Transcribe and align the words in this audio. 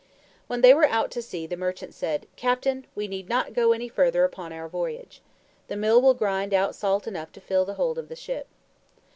When 0.47 0.61
they 0.61 0.73
were 0.73 0.87
out 0.87 1.15
at 1.15 1.23
sea, 1.23 1.45
the 1.45 1.55
merchant 1.55 1.93
said, 1.93 2.25
"Captain, 2.35 2.87
we 2.95 3.07
need 3.07 3.29
not 3.29 3.53
go 3.53 3.71
any 3.71 3.87
further 3.87 4.23
upon 4.23 4.51
our 4.51 4.67
voyage. 4.67 5.21
The 5.67 5.75
Mill 5.75 6.01
will 6.01 6.15
grind 6.15 6.55
out 6.55 6.73
salt 6.73 7.05
enough 7.05 7.31
to 7.33 7.39
fill 7.39 7.65
the 7.65 7.75
hold 7.75 7.99
of 7.99 8.09
the 8.09 8.15
ship." 8.15 8.47